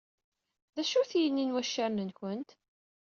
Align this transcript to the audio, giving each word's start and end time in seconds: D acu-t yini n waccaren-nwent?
D 0.75 0.77
acu-t 0.83 1.11
yini 1.19 1.45
n 1.45 1.53
waccaren-nwent? 1.53 2.49